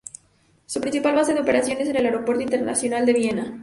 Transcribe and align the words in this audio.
Su 0.65 0.81
principal 0.81 1.13
base 1.13 1.35
de 1.35 1.41
operaciones 1.41 1.87
es 1.87 1.95
el 1.95 2.03
Aeropuerto 2.03 2.41
Internacional 2.41 3.05
de 3.05 3.13
Viena. 3.13 3.59